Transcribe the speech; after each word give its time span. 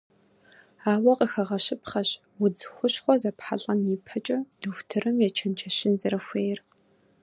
Ауэ 0.91 1.11
къыхэгъэщыпхъэщ, 1.19 2.09
удз 2.43 2.61
хущхъуэ 2.73 3.13
зэпхьэлӏэн 3.21 3.79
ипэкӏэ 3.95 4.37
дохутырым 4.61 5.17
ечэнджэщын 5.27 5.93
зэрыхуейр. 6.01 6.59